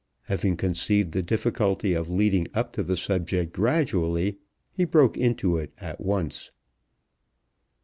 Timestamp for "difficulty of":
1.21-2.09